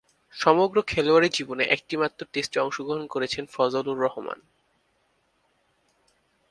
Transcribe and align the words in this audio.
সমগ্র 0.35 0.77
খেলোয়াড়ী 0.81 1.29
জীবনে 1.29 1.63
একটিমাত্র 1.65 2.19
টেস্টে 2.33 2.57
অংশগ্রহণ 2.59 3.07
করেছেন 3.07 3.43
ফজল-উর-রেহমান। 3.45 4.39